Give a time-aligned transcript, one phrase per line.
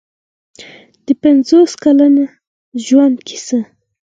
[1.05, 2.15] د پنځوس کلن
[2.85, 3.59] ژوند کیسه.